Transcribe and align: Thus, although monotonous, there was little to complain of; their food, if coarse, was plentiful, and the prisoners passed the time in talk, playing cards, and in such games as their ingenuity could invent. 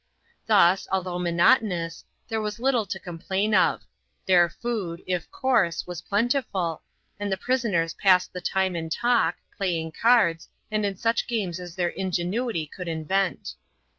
Thus, 0.47 0.87
although 0.91 1.19
monotonous, 1.19 2.03
there 2.27 2.41
was 2.41 2.59
little 2.59 2.87
to 2.87 2.99
complain 2.99 3.53
of; 3.53 3.83
their 4.25 4.49
food, 4.49 5.03
if 5.05 5.29
coarse, 5.29 5.85
was 5.85 6.01
plentiful, 6.01 6.81
and 7.19 7.31
the 7.31 7.37
prisoners 7.37 7.93
passed 7.93 8.33
the 8.33 8.41
time 8.41 8.75
in 8.75 8.89
talk, 8.89 9.35
playing 9.55 9.91
cards, 9.91 10.49
and 10.71 10.87
in 10.87 10.95
such 10.95 11.27
games 11.27 11.59
as 11.59 11.75
their 11.75 11.89
ingenuity 11.89 12.65
could 12.65 12.87
invent. 12.87 13.53